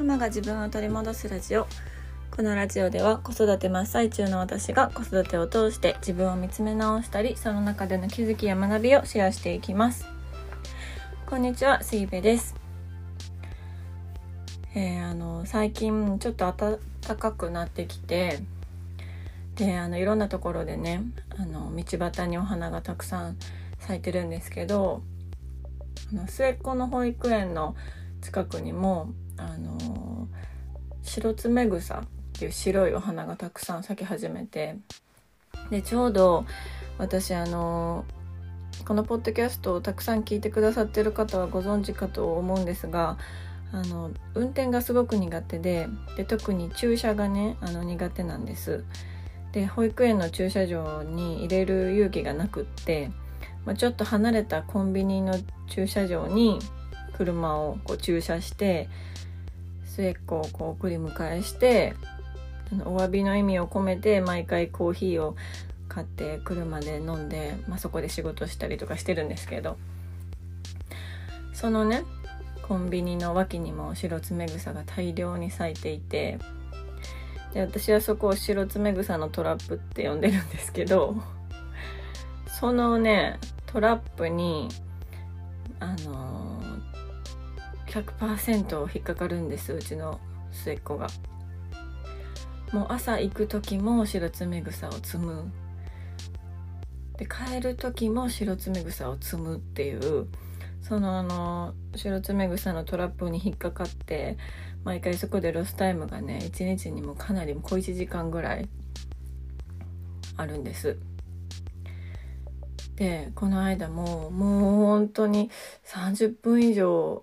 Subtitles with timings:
[0.00, 1.66] ママが自分を取り戻すラジオ。
[2.34, 10.06] このラジオでは子育て真っ最中の私が子育てを通して自分を見つめ直したりその中での気づきや学びをシェアしていきます。
[11.26, 12.54] こんにちは水部です。
[14.74, 16.78] えー、あの最近ちょっと暖
[17.18, 18.38] かくなってきて
[19.56, 21.02] であのいろんなところでね
[21.36, 23.36] あの道端にお花がたくさん
[23.78, 25.02] 咲いてるんですけど
[26.10, 27.76] あの末っ子の保育園の
[28.22, 30.28] 近くにもあの
[31.02, 34.76] 白爪草っていう白いお花がたくさん咲き始めて
[35.70, 36.44] でちょうど
[36.98, 38.04] 私あの
[38.84, 43.18] このポッドキャストをたくさん聞いてくださってる方はご存知かと思うんですが
[43.72, 48.84] あの運転がすごく苦手でで特に駐車がねあの苦手なんです。
[49.52, 53.10] で保育園の駐車場に入れる勇気がなくって、
[53.64, 55.34] まあ、ちょっと離れたコンビニの
[55.68, 56.60] 駐車場に
[57.14, 58.88] 車をこう駐車して
[59.94, 61.94] 末っ子をこう送り迎えして
[62.72, 65.36] あのお詫びの意味を込めて毎回コーヒーを
[65.88, 69.76] 買って車で飲んで、まあ、そこで仕事したりとかしてるんですけど。
[71.60, 72.04] そのね
[72.62, 76.38] コンビニの脇にも白爪草が大量に咲いていて
[77.52, 81.16] で私はそこを白爪草のトラップって呼んでるんですけど
[82.46, 84.68] そのねトラップに
[85.80, 86.59] あの、
[87.90, 90.20] 100%引っかかるんですうちの
[90.52, 91.08] 末っ子が。
[92.72, 95.50] もう朝行く時も白爪草を摘む
[97.16, 100.28] で帰る時も白爪草を摘むっていう
[100.80, 104.38] そのあの白爪草のトラップに引っかかって
[104.84, 108.68] 毎回そこでロスタイムがね一日にもかなり小1時間ぐらい
[110.36, 110.96] あるんです。
[112.94, 115.50] でこの間ももう本当に
[115.86, 117.22] 30分以上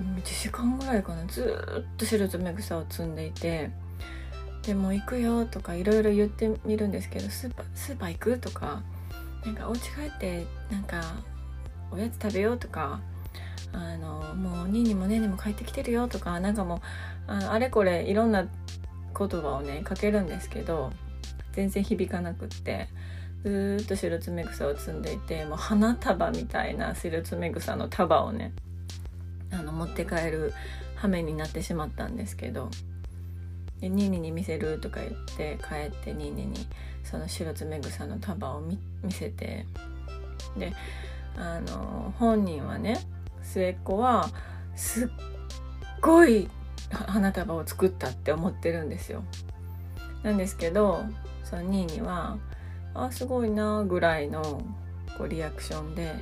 [0.00, 1.24] 1時間ぐらいかな。
[1.26, 1.42] ず
[1.80, 3.70] っと白爪草を摘んでいて
[4.62, 8.82] でも行くよとかいろいろ言ってみるんですけどスーパースーパー行くとか
[9.44, 11.02] なんかお家帰ってなんか
[11.90, 13.00] おやつ食べようとか
[13.72, 16.80] あのもうニーニもネーニも帰ってきてるよとかなんかもう
[17.26, 18.46] ああれこれいろんな
[19.16, 20.92] 言葉をねかけるんですけど
[21.52, 22.88] 全然響かなくって
[23.44, 28.52] ずっと白爪草を摘んでいてもう花束みたいな白爪草の束をね
[29.58, 30.52] あの持って帰る
[30.96, 32.70] 羽目になってしまったんですけど
[33.80, 36.66] でニーニに見せるとか言って帰ってニーニに
[37.02, 38.78] その白爪草の束を見
[39.10, 39.66] せて
[40.56, 40.72] で
[41.36, 42.98] あの本人はね
[43.42, 44.28] 末っ子は
[44.76, 45.08] すっ
[46.00, 46.48] ごい
[46.90, 49.24] 花束を作ったって思ってるんですよ。
[50.22, 51.04] なんですけど
[51.42, 52.38] そのニーニは
[52.94, 54.62] 「あすごいな」ぐらいの
[55.18, 56.14] こうリアクションで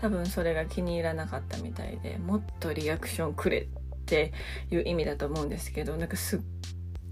[0.00, 3.66] 多分それが気に入らなかったみたいでもっとリアクションくれっ
[4.06, 4.32] て
[4.70, 6.40] いう意味だと思うんですけどなんかすっ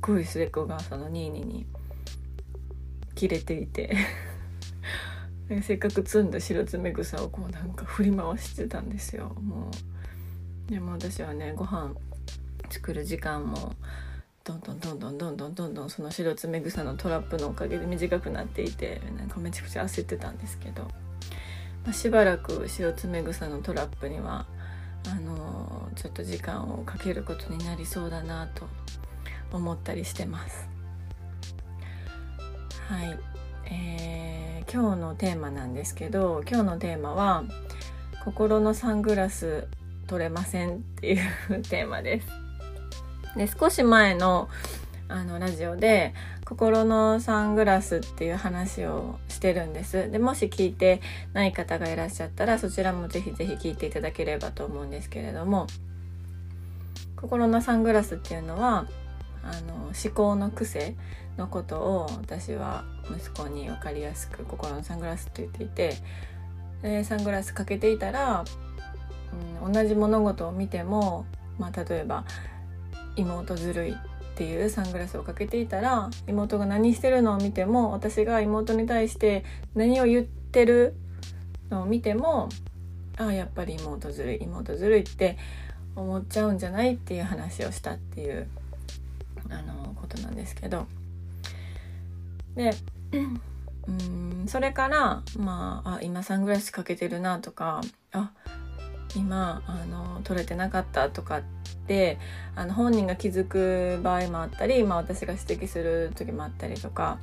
[0.01, 1.67] ごい末っ子がそのニーニーに
[3.15, 3.95] 切れていて
[5.63, 9.35] せっかく摘んだ白爪草をこうなんか振り回してたんですよ。
[9.41, 9.71] も
[10.69, 11.95] うでも私はねご飯
[12.71, 13.75] 作る時間も
[14.45, 20.89] どんどんどんどんどんどんどんどんその白爪草のトラップのおかげで短くなっていてなんかめちゃくちゃ焦ってたんですけど、
[21.87, 24.47] ま、しばらく白爪草のトラップには
[25.11, 28.67] あの、ちょっと時間をかけることになりそうだなと
[29.53, 30.69] 思ったりしてます。
[32.89, 33.19] はい、
[33.71, 37.45] えー、今日のテーマなんですけど今日のテーマは
[38.25, 39.69] 「心のサングラス
[40.07, 42.29] 取れません」っていう テーマです。
[43.37, 44.49] で少し前の
[45.09, 46.15] あのラジオで
[46.49, 50.11] 心のサングラスっていう話をしてるんです。
[50.11, 51.03] でもし聞いて
[51.35, 55.67] ない方がいらっしゃったらそちらもぜひぜひ聞いていただければと思うんですけれども。
[57.21, 58.87] 心のサングラスっていうのは
[59.43, 60.95] あの思考の癖
[61.37, 65.97] のことを私は息子に分かりやすく心のサングラスって言っていて
[66.83, 68.45] でサングラスかけていたら、
[69.65, 71.27] うん、同じ物事を見ても、
[71.59, 72.25] まあ、例えば
[73.17, 73.97] 妹ずるい
[74.39, 79.45] っていうサングラスをかけていたら妹が何してるのを見ても私が妹に対して
[79.75, 80.95] 何を言ってる
[81.71, 82.49] のを見ても
[83.17, 85.37] ああやっぱり妹ずるい妹ずるいって
[85.97, 88.47] 思っちゃうんじゃないっていう話をしたっていう
[89.51, 90.87] あのことなんですけど。
[92.55, 92.71] で
[93.89, 97.81] うんそれからまああ今サングラスかけてるなとか
[98.13, 98.31] あ
[99.17, 101.43] 今あの撮れてなかったとかっ
[101.87, 102.19] て
[102.55, 107.19] あの本人が気づく場合もあったり、まあ、私が指摘する時もあったりとか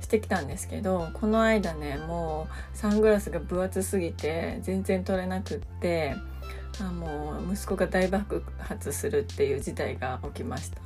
[0.00, 6.14] してきたんですけどこの間ねもうサングラスが分厚すぎて全然撮れなくって
[6.80, 10.80] あもう息子が大爆発するっていう事態が起きました。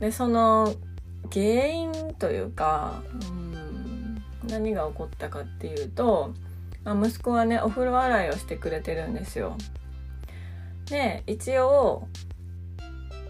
[0.00, 0.74] でその
[1.32, 6.34] 原因というか、うん、何が起こったかっていうと、
[6.86, 9.58] まあ、息子はねお風呂洗いをしてくれてるんですよ。
[10.88, 12.06] で一応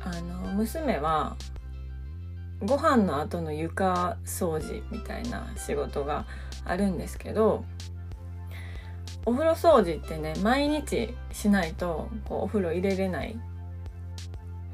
[0.05, 1.37] あの娘は
[2.62, 6.26] ご飯の後の床掃除みたいな仕事が
[6.67, 7.64] あるんですけど
[9.25, 13.38] お風呂掃除ってね毎日しないとこうお風呂入れれない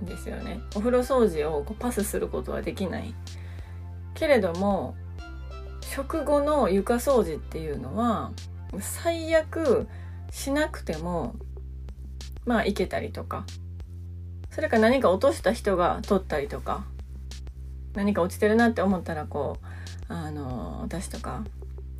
[0.03, 0.61] んですよね。
[0.75, 3.15] お風呂掃除をこうパスすることはできない。
[4.15, 4.97] けれども
[5.83, 8.33] 食後の床掃除っていうのは
[8.81, 9.89] 最悪
[10.31, 11.35] しなくても
[12.47, 13.45] まあいけたりとか。
[14.51, 16.85] それか何か落とした人が取ったりとか。
[17.95, 19.59] 何か落ちてるなって思ったらこ
[20.09, 21.45] うあの私とか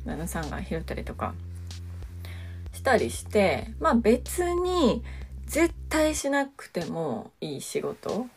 [0.05, 1.33] 旦那さんが拾ったりとか。
[2.73, 5.03] したりしてまあ別に
[5.45, 8.27] 絶対しなくてもいい仕事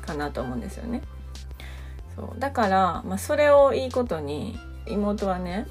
[0.00, 1.02] かなと思うんですよね。
[2.16, 2.40] そう。
[2.40, 5.66] だから、まあ、それをいいことに妹はね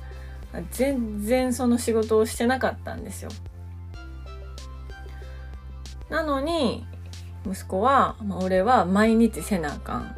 [0.71, 3.29] 全然その仕事をしてなかったんですよ。
[6.09, 6.85] なのに
[7.45, 10.15] 息子は、俺は毎日せなあかん。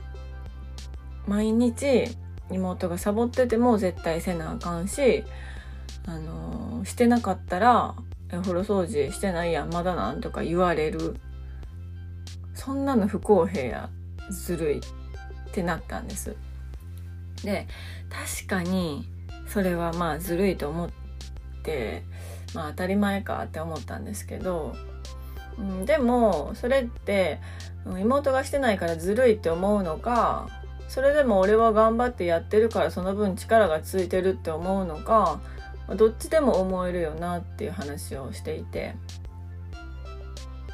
[1.28, 2.06] 毎日
[2.52, 5.24] 妹がサボってても絶対せなあかんし
[6.06, 7.96] あのー、してなかったら
[8.32, 11.16] お風呂掃除してないやんまだなんとか言われる。
[12.54, 13.90] そんなの不公平や
[14.32, 14.82] ずるいっ
[15.52, 16.36] てなったんです。
[17.44, 17.68] で
[18.10, 19.08] 確かに
[19.48, 20.90] それはまあずるいと思っ
[21.64, 22.04] て
[22.54, 24.76] まあ当たり前かって思ったんですけど、
[25.58, 27.40] うん、でもそれって
[27.86, 30.48] 妹がしてないからずるいって思うのか
[30.88, 35.40] それでも俺は頑張ってやってるからその分力がついてるって思うのか
[35.96, 38.96] どっちでも思えるよなっていう話をしていて。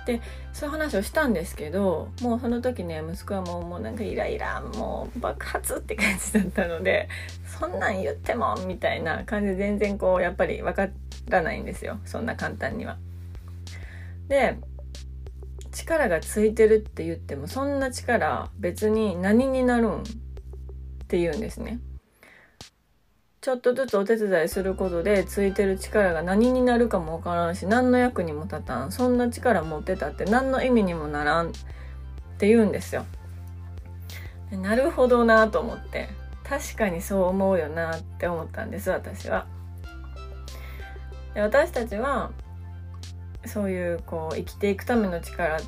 [0.05, 0.21] で
[0.53, 7.07] そういう話をしたんですけどもうその時ね息子はもうもうなんかイライラもう爆発って感じだったので
[7.45, 10.89] そんなん言ってもみたいな感じで全然こうやっぱり分か
[11.29, 12.97] らないんですよそんな簡単には。
[14.27, 14.57] で
[15.71, 20.03] 力がついてるって言ってもそんな力別に何になるんっ
[21.07, 21.79] て言うんですね。
[23.41, 31.51] ちょっとずつお手伝いすることでついてる力が何になるかもわからんし何の役にも立たんそんな力持ってたって何の意味にもならんっ
[32.37, 33.03] て言うんですよ。
[34.51, 36.09] なるほどなと思って
[36.43, 39.47] 確かにそう思うよなって思ったんです私は。
[41.33, 42.31] で私たちは
[43.47, 45.61] そういうこう生きていくための力っ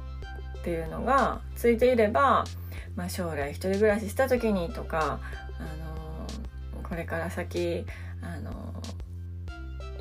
[0.64, 2.44] ていうのがついていれば、
[2.96, 5.20] まあ、将来一人暮らしした時にとか、
[6.94, 7.88] これから先、
[8.22, 8.52] あの、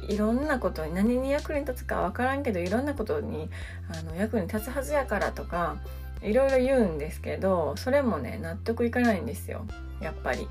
[0.09, 3.49] いろんなことに何に役に立つか分からんけどいろんなことに
[3.89, 5.77] あの役に立つはずやからとか
[6.23, 9.65] いろいろ言うんですけどそれもね納得いかないんですよ
[10.01, 10.49] やっぱり。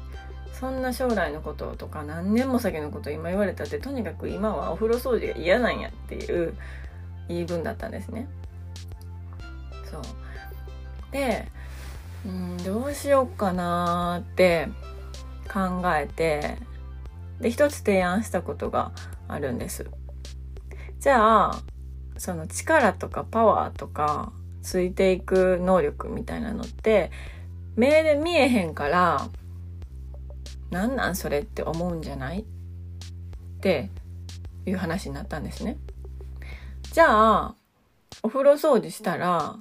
[0.54, 6.54] そんな将来のこととか何年も先のこと今言われたってとにかく今はお風呂掃除が嫌なんやっていう
[7.28, 8.28] 言い分だったんですね。
[9.90, 10.02] そう
[11.12, 11.48] で
[12.26, 14.70] うんどうしようかなって
[15.52, 16.58] 考えて
[17.40, 18.92] で一つ提案したことが
[19.28, 19.90] あるんです。
[21.00, 21.64] じゃあ
[22.18, 24.32] その力とかパワーとか
[24.62, 27.10] ついていく能力みたいなのって
[27.76, 29.28] 目で見えへんから
[30.70, 32.42] なんなんそれって思うんじゃない？
[32.42, 32.44] っ
[33.60, 33.90] て
[34.66, 35.78] いう話になったんですね。
[36.94, 37.56] じゃあ、
[38.24, 39.58] お風呂掃除したら、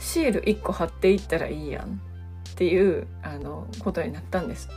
[0.00, 2.00] シール1個貼っていったらいいやん
[2.54, 4.68] っていう、あの、ことになったんです。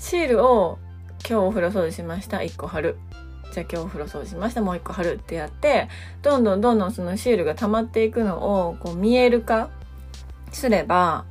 [0.00, 0.78] シールを
[1.28, 2.98] 今日お風呂掃除しました、1個貼る。
[3.52, 5.88] じゃあ今日お風呂掃除しました、もう1個貼るってやって、
[6.22, 9.70] どんどんどんどんそのシールが溜まっていくのをこう見える化
[10.50, 11.24] すれば、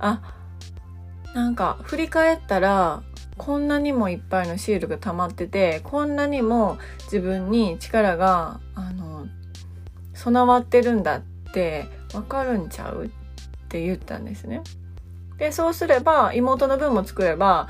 [0.00, 0.20] あ、
[1.34, 3.02] なんか振り返ったら
[3.36, 9.26] こんなにもいっぱいのシールが溜まっててこんなにも自分に力があの
[10.14, 13.08] 備わってるんだってわかるんちゃうっ
[13.70, 14.62] って言ったんですね。
[15.38, 17.68] でそうすれば妹の分も作れば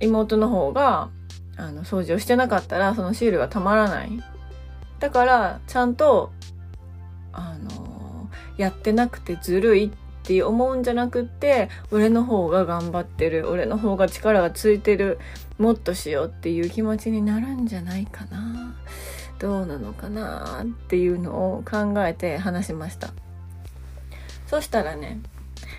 [0.00, 1.08] 妹の方が
[1.56, 4.10] あの掃除をしてなかったらそのシールがたまらない。
[5.00, 6.30] だからちゃんと
[7.32, 8.28] あの
[8.58, 9.90] やってなくてずるいっ
[10.26, 15.18] て思うんじゃなくって俺の方が頑張ってる俺の方が力がついてる
[15.58, 18.76] もっとしようっていう気持ちになるんじゃないかな
[19.38, 23.12] どうなのかなっていうのを考えて話しました
[24.46, 25.20] そしたらね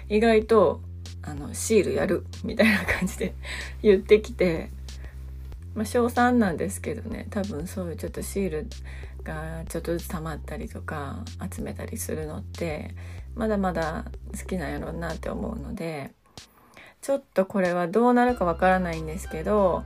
[0.09, 0.81] 意外と
[1.21, 3.33] あのシールやるみたいな感じで
[3.81, 4.69] 言ってきて
[5.73, 8.67] まあ小3なんですけどね多分そういうちょっとシール
[9.23, 12.93] がちょっとずつ溜まったりとか集めたりするのって
[13.33, 14.05] まだまだ
[14.39, 16.11] 好きなんやろうなって思うので
[17.01, 19.83] ちょっとこれはどうなるかわからないんですけど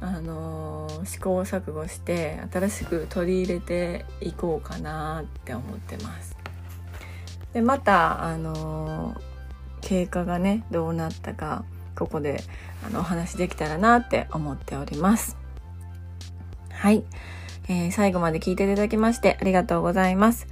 [0.00, 6.35] あのー、試行錯誤して新しく取り入れていこうかなって思ってます。
[7.56, 9.18] でまたあのー、
[9.80, 11.64] 経過がねどうなったか
[11.96, 12.42] ここで
[12.86, 15.38] あのお話できたらなって思っております。
[16.68, 17.02] はい、
[17.70, 20.46] えー、最後まで聞いていただきましてありがとうございます。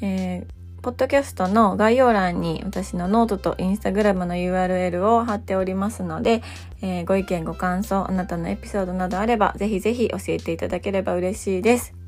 [0.00, 6.42] えーポッドキャストの概要欄に私のノートとインスタグラムの URL を貼っておりますので、
[6.82, 12.01] えー、ご意見ご感想、あなたのエピソードなどあれば、ぜひぜひ教えていただければ嬉しいです。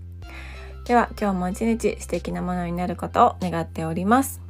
[0.85, 4.43] では、今日も一日素敵なものになることを願っております。